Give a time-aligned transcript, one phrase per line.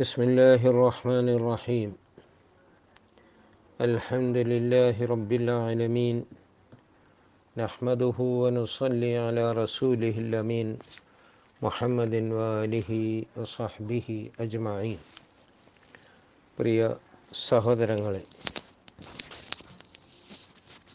[0.00, 1.90] بسم الله الرحمن الرحيم
[3.80, 6.16] الحمد لله رب العالمين
[7.56, 10.68] نحمده ونصلي على رسوله الأمين
[11.62, 12.90] محمد وآله
[13.36, 14.08] وصحبه
[14.40, 15.00] أجمعين
[16.58, 16.80] പ്രിയ
[17.40, 18.20] സഹോദരങ്ങളെ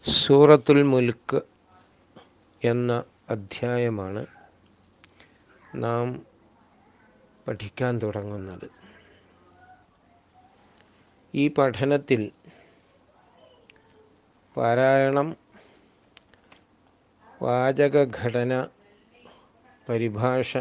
[0.05, 1.39] സൂറത്തുൽ മുൽക്ക്
[2.61, 2.91] എന്ന
[3.29, 4.23] അധ്യായമാണ്
[5.83, 6.07] നാം
[7.47, 8.65] പഠിക്കാൻ തുടങ്ങുന്നത്
[11.36, 12.30] ഈ പഠനത്തിൽ
[14.56, 15.36] പാരായണം
[17.42, 18.68] വാചകഘടന
[19.88, 20.56] പരിഭാഷ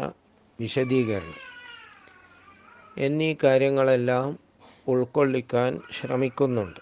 [0.60, 1.40] വിശദീകരണം
[2.98, 4.38] എന്നീ കാര്യങ്ങളെല്ലാം
[4.88, 6.80] ഉൾക്കൊള്ളിക്കാൻ ശ്രമിക്കുന്നുണ്ട്.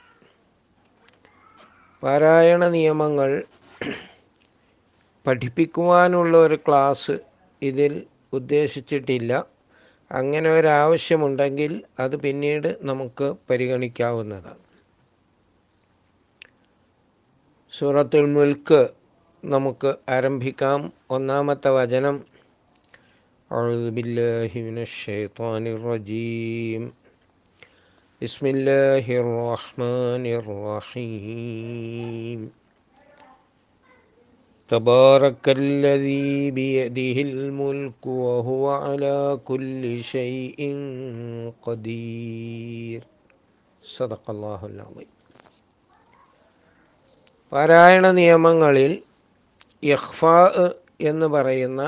[2.03, 3.45] പാരായണ നിയമങ്ങൾ
[5.27, 7.19] പഠിപ്പിക്കുവാനുള്ള ഒരു ക്ലാസ്
[7.63, 9.54] ഇതിൽ ഉദ്ദേശിച്ചിട്ടില്ല.
[10.14, 14.70] അങ്ങനെ ഒരാവശ്യമുണ്ടെങ്കിൽ അത് പിന്നീട് നമുക്ക് പരിഗണിക്കാവുന്നതാണ്
[17.74, 18.90] സൂറത്തുൽ മുൽക്ക്
[19.44, 22.26] നമുക്ക് ആരംഭിക്കാം ഒന്നാമത്തെ വചനം
[23.52, 26.92] أعوذ بالله من الشيطان الرجيم
[28.22, 32.40] بسم الله الرحمن الرحيم
[34.70, 40.60] تبارك الذي بيده الملك وهو على كل شيء
[41.62, 43.02] قدير
[43.84, 45.12] صدق الله العظيم
[47.52, 48.92] പാരായണ നിയമങ്ങളിൽ
[49.84, 50.36] ഇഖ്ഫാ
[51.02, 51.82] എന്ന് പറയുന്ന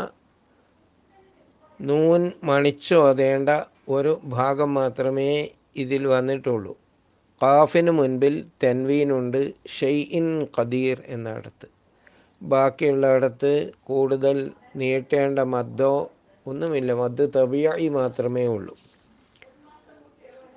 [1.80, 3.50] നൂൻ മണിച്ചോതേണ്ട
[3.88, 5.32] ഒരു ഭാഗം മാത്രമേ
[5.76, 6.74] ഇതിൽ വന്നിട്ടുള്ളൂ
[7.42, 9.42] ഖാഫിന് മുൻപിൽ തെൻവീനുണ്ട്
[9.78, 11.68] ഷെയ്ഇൻ ഖദീർ എന്നിടത്ത്
[12.43, 16.11] ബാക്കിയുള്ളിടത്ത് കൂടുതൽ നീട്ടേണ്ട മദ്ദോ
[16.47, 16.93] ഒന്നുമില്ല.
[16.93, 18.77] മദ് തബിയായി മാത്രമേ ഉള്ളൂ.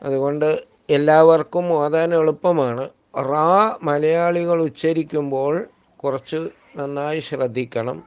[0.01, 2.89] അതുകൊണ്ട് എല്ലാവർക്കും ഓതാൻ എളുപ്പമാണ്.
[3.21, 8.03] റാ മലയാളികൾ ഉച്ചരിക്കുമ്പോൾ കുറച്ച് നന്നായി ശ്രദ്ധിക്കണം.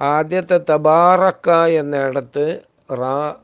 [0.00, 2.60] ആദ്യത്തെ തബാറക്ക എന്നിടത്ത്
[2.98, 3.36] റാ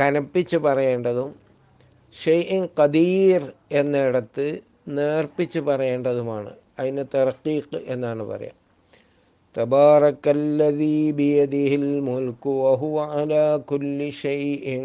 [0.00, 1.34] കനപ്പിച്ച് പറയേണ്ടതും
[2.24, 6.50] ഷെയ്ഇൻ കദീർ എന്നിടത്ത് നേർപ്പിച്ച് പറയേണ്ടതുമാണ്.
[6.78, 8.62] അതിന് തെറക്കീക്ക് എന്നാണ് പറയാം.
[13.10, 14.84] അലാ കുല്ലി ഷൈഇൻ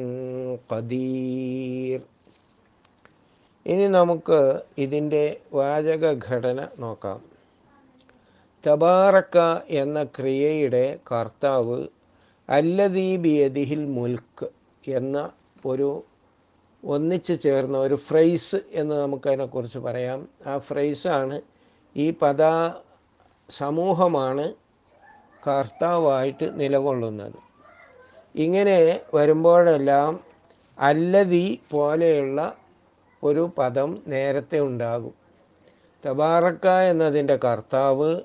[0.72, 2.02] ഖദീർ.
[3.66, 7.22] ഇനി നമുക്ക് ഇതിന്റെ വാചക ഘടന നോക്കാം.
[8.68, 11.88] തബാറക്ക എന്ന ക്രിയയുടെ കർത്താവ്
[12.50, 14.48] അല്ലദീ ബിയദിഹിൽ മുൽക്ക്
[14.92, 15.30] എന്ന
[15.66, 16.04] ഒരു
[16.84, 20.28] ഒന്നിച്ചു ചേർന്ന ഒരു ഫ്രൈസ് എന്ന് നമുക്കതിനെക്കുറിച്ച് പറയാം.
[20.48, 21.42] ആ ഫ്രൈസാണ്
[21.96, 22.42] ഈ പദ
[23.50, 24.54] സമൂഹമാണ്
[25.48, 27.36] കർത്താവായിട്ട് നിലകൊള്ളുന്നത്.
[28.36, 30.20] ഇങ്ങനെ വരുമ്പോഴെല്ലാം
[30.80, 32.56] അല്ലതി പോലെയുള്ള
[33.24, 35.14] ഒരു പദം നേരത്തെ ഉണ്ടാകും.
[36.06, 38.22] തബാറക്ക എന്നതിന്റെ കർത്താവ്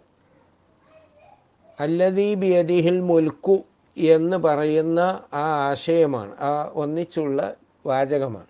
[1.80, 3.64] അല്ലതി ബിയദിഹിൽ മുൽക്കു
[3.96, 5.00] എന്ന് പറയുന്ന
[5.32, 7.54] ആ ആശയമാണ് ആ ഒന്നിച്ചുള്ള
[7.87, 8.47] വാചകമാണ്.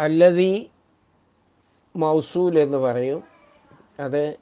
[0.00, 0.70] അല്ലതി
[1.96, 3.24] മൗസൂൽ എന്ന് പറയും.
[4.00, 4.36] അത്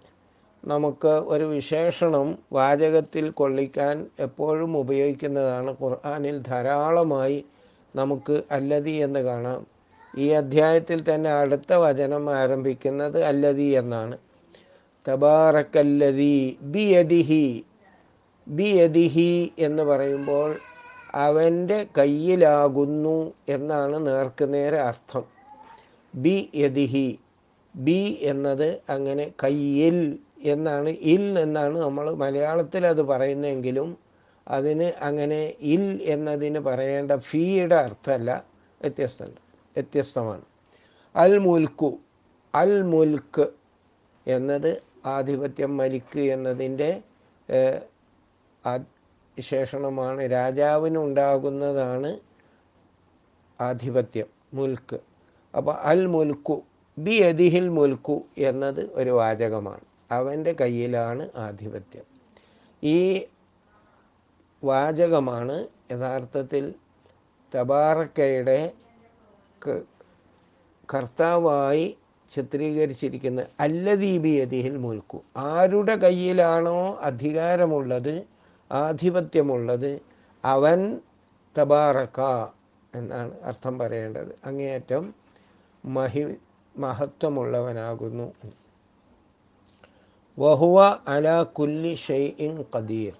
[0.64, 5.76] നമുക്ക് ഒരു വിശേഷണം വാചകത്തിൽ കൊള്ളിക്കാൻ എപ്പോഴും ഉപയോഗിക്കുന്നതാണ്.
[5.82, 7.44] ഖുർആാനിൽ ധാരാളമായി
[7.96, 9.66] നമുക്ക് അല്ലതി എന്ന് കാണാം.
[10.18, 14.18] ഈ അധ്യായത്തിൽ തന്നെ അടുത്ത വചനം ആരംഭിക്കുന്നത് അല്ലതി എന്നാണ്.
[15.08, 17.64] തബാറക്കല്ലതി ബി യദിഹി
[18.48, 20.56] ബി യദിഹി എന്ന് പറയുമ്പോൾ
[21.14, 25.24] അവന്റെ കയ്യിലാകുന്നു എന്നാണ് നേർക്കുനേരെ അർത്ഥം.
[26.14, 27.18] ബി യതിഹി.
[27.76, 30.88] ബി എന്നത് അങ്ങനെ കയ്യിൽ എന്നാണ്.
[30.88, 33.98] ഇൽ എന്നാണ് നമ്മൾ മലയാളത്തിൽ അത് പറയുന്നതെങ്കിലും
[34.48, 38.44] അതിന് അങ്ങനെ ഇൽ എന്നതിന് പറയേണ്ട ഫീയുടെ അർത്ഥമല്ല.
[38.80, 39.40] വ്യത്യസ്തമുണ്ട്.
[39.76, 40.42] വ്യത്യസ്തമാണ്.
[41.16, 41.98] അൽ മുൽക്കു.
[42.54, 43.46] അൽ മുൽക്ക്
[44.26, 47.02] എന്നത് ആധിപത്യം മലിക്ക് എന്നതിന്റെ
[49.38, 52.10] വിശേഷണമാണ് രാജാവിന് ഉണ്ടാകുന്നതാണ്
[53.60, 54.98] ആധിപത്യം മുൽക്ക്.
[55.56, 56.56] അപ്പോൾ അൽ മുൽക്കു
[56.98, 59.84] ബി അദിഹിൽ മുൽക്കു എന്നത് ഒരു വാചകമാണ്.
[60.10, 62.06] അവന്റെ കയ്യിലാണ് ആധിപത്യം.
[62.82, 62.98] ഈ
[64.64, 65.56] വാചകമാണ്
[65.92, 66.64] യഥാർത്ഥത്തിൽ
[67.52, 68.60] തബാറക്കയുടെ
[70.88, 71.86] കർത്താവായി
[72.30, 75.18] ചിത്രീകരിച്ചിരിക്കുന്നത് അല്ലദീബി അദിഹിൽ മുൽക്കു.
[75.36, 78.14] ആരുടെ കയ്യിലാണോ അധികാരമുള്ളത്
[78.72, 80.00] ആധിപത്യമുള്ളത്
[80.44, 81.00] അവൻ
[81.58, 82.20] തബാറക്ക
[82.94, 84.38] എന്നാണ് അർത്ഥം പറയേണ്ടത്.
[84.44, 85.14] അങ്ങേയറ്റം
[85.84, 86.36] മഹി
[86.76, 88.32] മഹത്വമുള്ളവനാകുന്നു.
[90.38, 93.12] വഹുവ അല കുല്ലി ഷെയ്ഇൻ ഖദീർ.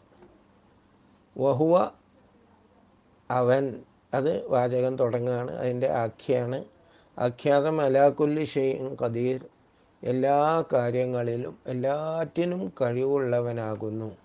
[1.38, 1.90] വഹുവ
[3.30, 3.84] അവൻ
[4.14, 6.64] അത് വാചകം തുടങ്ങുകയാണ് അതിന്റെ ആഖ്യാണ്.
[7.18, 9.40] ആഖ്യാതം അലാകുല്ലി ഷെയ്ൻ കദീർ
[10.02, 14.16] എല്ലാ കാര്യങ്ങളിലും എല്ലാറ്റിനും കഴിവുള്ളവനാകുന്നു.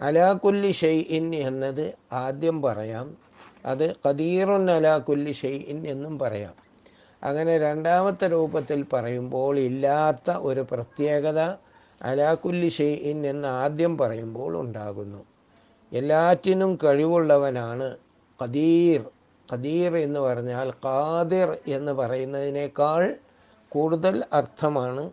[0.00, 3.16] അലാകുല്ലി ഷെയ്ഇൻ എന്നത് ആദ്യം പറയാം.
[3.66, 6.54] അത് ഖദീറുൻ അലാകുല്ലി ഷെയ്ഇൻ എന്നും പറയാം.
[7.24, 11.40] അങ്ങനെ രണ്ടാമത്തെ രൂപത്തിൽ പറയുമ്പോൾ ഇല്ലാത്ത ഒരു പ്രത്യേകത
[12.02, 15.24] അലാകുല്ലി ഷെയ്ഇൻ എന്ന് ആദ്യം പറയുമ്പോൾ ഉണ്ടാകുന്നു.
[15.92, 17.96] എല്ലാറ്റിനും കഴിവുള്ളവനാണ്
[18.44, 19.04] കദീർ
[19.54, 23.16] കദീർ എന്ന് പറഞ്ഞാൽ ഖാദിർ എന്ന് പറയുന്നതിനേക്കാൾ
[23.68, 25.10] കൂടുതൽ അർത്ഥമാണ്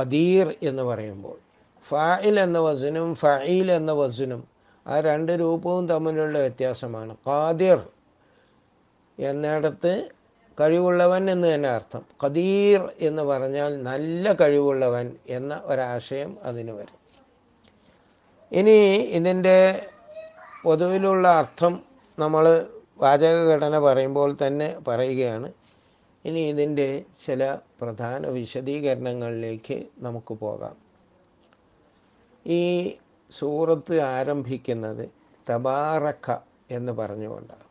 [0.00, 1.38] കദീർ എന്ന് പറയുമ്പോൾ.
[1.88, 4.48] ഫായിൽ എന്ന വസനും ഫായിൽ എന്ന വസനും
[4.86, 7.16] ആ രണ്ട് രൂപവും തമ്മിലുള്ള വ്യത്യാസമാണ്.
[7.28, 7.88] ഖാദിർ
[9.18, 10.08] എന്നിടത്ത്
[10.60, 12.02] കഴിവുള്ളവൻ എന്ന് തന്നെ അർത്ഥം.
[12.24, 16.98] ഖദീർ എന്ന് പറഞ്ഞാൽ നല്ല കഴിവുള്ളവൻ എന്ന ഒരാശയം അതിന് വരും.
[18.52, 19.86] ഇനി ഇതിന്റെ
[20.62, 21.82] പൊതുവിലുള്ള അർത്ഥം
[22.18, 22.66] നമ്മൾ
[22.98, 25.52] വാചകഘടന പറയുമ്പോൾ തന്നെ പറയുകയാണ്.
[26.24, 30.83] ഇനി ഇതിന്റെ ചില പ്രധാന വിശദീകരണങ്ങളിലേക്ക് നമുക്ക് പോകാം.
[32.46, 32.96] ഈ
[33.30, 35.10] സൂറത്ത് ആരംഭിക്കുന്നത്
[35.50, 36.36] തബാറക്ക
[36.70, 37.64] എന്ന് പറഞ്ഞുകൊണ്ടാണ്.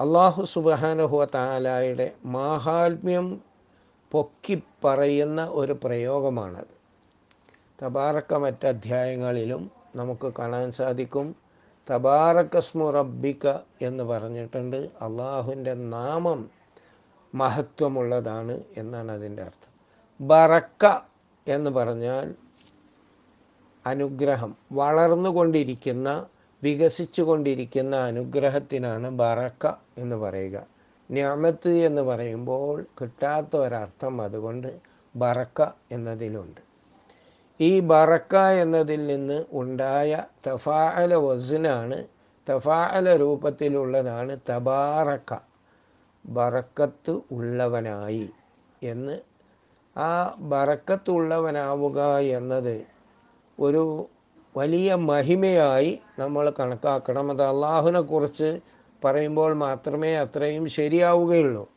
[0.00, 3.40] അള്ളാഹു സുബാനഹുവ താലായുടെ മാഹാത്മ്യം
[4.10, 6.78] പൊക്കി പറയുന്ന ഒരു പ്രയോഗമാണത്.
[7.82, 11.36] തബാറക്ക മറ്റധ്യായങ്ങളിലും നമുക്ക് കാണാൻ സാധിക്കും.
[11.90, 14.76] തബാറക്കസ്മു റബ്ബിക്ക എന്ന് പറഞ്ഞിട്ടുണ്ട്.
[14.76, 16.50] അള്ളാഹുവിന്റെ നാമം
[17.34, 19.72] മഹത്വമുള്ളതാണ് എന്നാണ് അതിന്റെ അർത്ഥം.
[20.26, 21.00] ബറക്ക
[21.46, 22.34] എന്ന് പറഞ്ഞാൽ
[23.88, 24.56] അനുഗ്രഹം.
[24.72, 26.08] വളർന്നുകൊണ്ടിരിക്കുന്ന
[26.62, 29.64] വികസിച്ചു കൊണ്ടിരിക്കുന്ന അനുഗ്രഹത്തിനാണ് ബറക്ക
[29.98, 30.56] എന്ന് പറയുക.
[31.10, 34.70] ഞാമത്ത് എന്ന് പറയുമ്പോൾ കിട്ടാത്ത ഒരർത്ഥം അതുകൊണ്ട്
[35.14, 35.60] ബറക്ക
[35.92, 36.60] എന്നതിലുണ്ട്.
[37.60, 40.10] ഈ ബറക്ക എന്നതിൽ നിന്ന് ഉണ്ടായ
[40.46, 41.98] തഫാഅല വസിനാണ്
[42.46, 45.32] തഫാഅല രൂപത്തിലുള്ളതാണ് തബാറക്ക.
[46.24, 48.26] ബറക്കത്ത് ഉള്ളവനായി
[48.82, 49.16] എന്ന്.
[49.96, 50.12] ആ
[50.50, 52.00] ബറക്കത്തുള്ളവനാവുക
[52.38, 52.76] എന്നത്
[53.60, 54.06] ഒരു
[54.56, 57.30] വലിയ മഹിമയായി നമ്മൾ കണക്കാക്കണം.
[57.30, 58.60] അത് അള്ളാഹുവിനെ കുറിച്ച്
[59.04, 61.68] പറയുമ്പോൾ മാത്രമേ അത്രയും ശരിയാവുകയുള്ളൂ.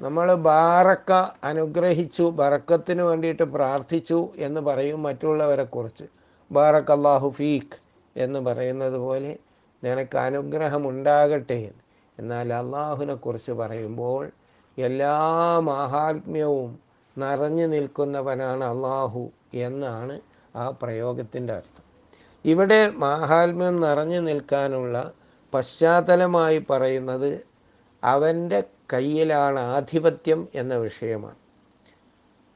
[0.00, 1.12] നമ്മൾ ബാറക്ക
[1.44, 6.04] അനുഗ്രഹിച്ചു ബറക്കത്തിന് വേണ്ടിയിട്ട് പ്രാർത്ഥിച്ചു എന്ന് പറയും മറ്റുള്ളവരെ കുറിച്ച്.
[6.52, 7.76] ബാറക്ക് അള്ളാഹു ഫീഖ്
[8.16, 9.36] എന്ന് പറയുന്നത് പോലെ
[9.84, 11.70] നിനക്ക് അനുഗ്രഹം ഉണ്ടാകട്ടെ
[12.18, 14.30] എന്നാൽ അള്ളാഹുവിനെ കുറിച്ച് പറയുമ്പോൾ
[14.78, 15.14] എല്ലാ
[15.60, 16.78] മാഹാത്മ്യവും
[17.18, 20.20] നിറഞ്ഞു നിൽക്കുന്നവനാണ് അള്ളാഹു എന്നാണ്
[20.56, 21.84] ആ പ്രയോഗത്തിന്റെ അർത്ഥം.
[22.44, 25.12] ഇവിടെ മാഹാത്മ്യം നിറഞ്ഞു നിൽക്കാനുള്ള
[25.54, 27.46] പശ്ചാത്തലമായി പറയുന്നത്
[28.04, 31.40] അവന്റെ കയ്യിലാണ് ആധിപത്യം എന്ന വിഷയമാണ്.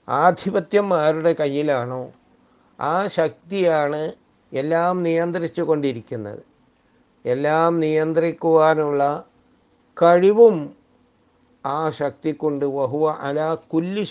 [0.08, 2.12] ആധിപത്യം ആരുടെ കയ്യിലാണോ
[2.80, 4.12] ആ ശക്തിയാണ്
[4.52, 6.42] എല്ലാം നിയന്ത്രിച്ചു കൊണ്ടിരിക്കുന്നത്.
[7.26, 9.24] എല്ലാം നിയന്ത്രിക്കുവാനുള്ള
[10.02, 10.76] കഴിവും
[11.66, 14.04] ആ ശക്തി കൊണ്ട് വഹുവ അല കുല്ലി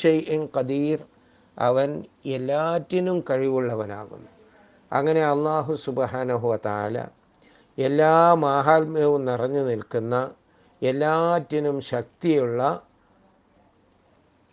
[0.58, 1.00] കദീർ
[1.58, 1.90] അവൻ
[2.26, 4.30] എല്ലാറ്റിനും കഴിവുള്ളവനാകുന്നു.
[4.92, 6.98] അങ്ങനെ അള്ളാഹു സുബഹാനഹുവ താല
[7.78, 8.16] എല്ലാ
[8.46, 10.16] മാഹാത്മ്യവും നിറഞ്ഞു നിൽക്കുന്ന
[10.82, 12.62] എല്ലാറ്റിനും ശക്തിയുള്ള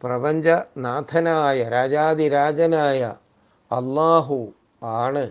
[0.03, 3.01] പ്രപഞ്ചനാഥനായ രാജാതിരാജനായ
[3.71, 4.39] അള്ളാഹു
[5.03, 5.25] ആണ്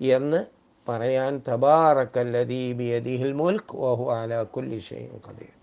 [0.00, 0.40] എന്ന്
[0.86, 4.80] പറയാൻ തബാറക്കല്ലദീബിയദിഹിൽ മുൽക്ക് ഓഹു അല കുല്ലി
[5.18, 5.58] കഥയും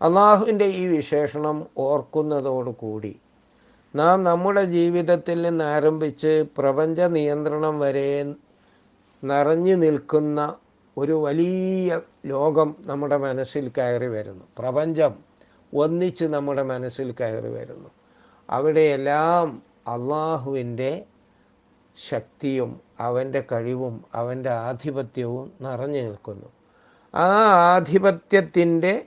[0.00, 3.12] അള്ളാഹുവിന്റെ ഈ വിശേഷണം ഓർക്കുന്നതോടുകൂടി
[3.94, 8.34] നാം നമ്മുടെ ജീവിതത്തിൽ നിന്ന് ആരംഭിച്ച് പ്രപഞ്ച നിയന്ത്രണം വരെ
[9.24, 10.56] നിറഞ്ഞു നിൽക്കുന്ന
[10.96, 14.44] ഒരു വലിയ ലോകം നമ്മുടെ മനസ്സിൽ കയറി വരുന്നു.
[14.58, 15.14] പ്രപഞ്ചം
[15.74, 17.88] ഒന്നിച്ച് നമ്മുടെ മനസ്സിൽ കയറി വരുന്നു.
[18.50, 21.04] അവിടെയെല്ലാം അള്ളാഹുവിന്റെ
[22.10, 26.46] ശക്തിയും അവന്റെ കഴിവും അവന്റെ ആധിപത്യവും നിറഞ്ഞു നിൽക്കുന്നു.
[27.14, 27.26] ആ
[27.74, 29.06] ആധിപത്യത്തിന്റെ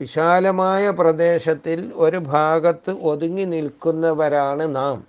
[0.00, 5.06] വിശാലമായ പ്രദേശത്തിൽ ഒരു ഭാഗത്ത് ഒതുങ്ങി നിൽക്കുന്നവരാണ് നാം.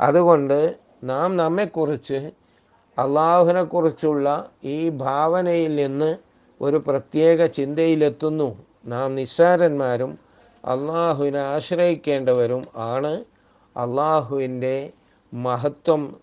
[0.00, 2.30] അതുകൊണ്ട് നാം നമ്മെക്കുറിച്ച്
[2.98, 6.16] അള്ളാഹുവിനെക്കുറിച്ചുള്ള ഈ ഭാവനയിൽ നിന്ന്
[6.60, 8.64] ഒരു പ്രത്യേക ചിന്തയിലെത്തുന്നു.
[8.86, 10.18] നാം നിസ്സാരന്മാരും
[10.64, 13.24] അള്ളാഹുവിനെ ആശ്രയിക്കേണ്ടവരും ആണ്.
[13.76, 14.92] അള്ളാഹുവിന്റെ
[15.34, 16.16] മഹത്വം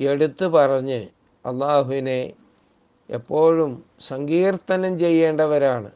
[0.00, 1.00] എടുത്തു പറഞ്ഞ്
[1.46, 2.32] അള്ളാഹുവിനെ
[3.10, 5.90] എപ്പോഴും സങ്കീർത്തനം ചെയ്യേണ്ടവരാണ്.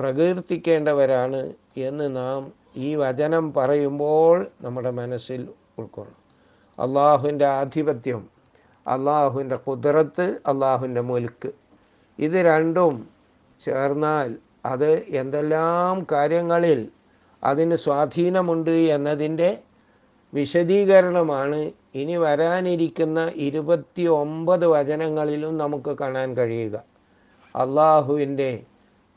[0.00, 1.40] പ്രകീർത്തിക്കേണ്ടവരാണ്
[1.76, 2.40] എന്ന് നാം
[2.76, 5.40] ഈ വചനം പറയുമ്പോൾ നമ്മുടെ മനസ്സിൽ
[5.78, 6.18] ഉൾക്കൊള്ളും.
[6.78, 8.22] അള്ളാഹുവിന്റെ ആധിപത്യം
[8.88, 11.50] അള്ളാഹുവിന്റെ കുതിരത്ത് അള്ളാഹുവിന്റെ മുൽക്ക്
[12.18, 12.94] ഇത് രണ്ടും
[13.60, 14.30] ചേർന്നാൽ
[14.66, 16.80] അത് എന്തെല്ലാം കാര്യങ്ങളിൽ
[17.42, 19.50] അതിന് സ്വാധീനമുണ്ട് എന്നതിന്റെ
[20.32, 21.60] വിശദീകരണമാണ്
[21.94, 26.76] ഇനി വരാനിരിക്കുന്ന ഇരുപത്തി ഒമ്പത് വചനങ്ങളിലും നമുക്ക് കാണാൻ കഴിയുക.
[27.54, 28.50] അള്ളാഹുവിന്റെ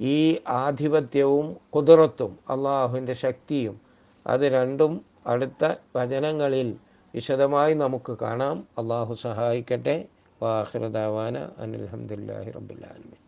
[0.03, 3.81] ഈ ആധിപത്യവും കുതിർത്തും അള്ളാഹുവിന്റെ ശക്തിയും
[4.27, 4.93] അത് രണ്ടും
[5.27, 6.75] അടുത്ത വചനങ്ങളിൽ
[7.15, 8.67] വിശദമായി നമുക്ക് കാണാം.
[8.77, 10.05] അള്ളാഹു സഹായിക്കട്ടെ.
[10.41, 13.22] വാഹിറദാവാന അനിൽഹമുല്ലാഹി റബ്ബുലാലമി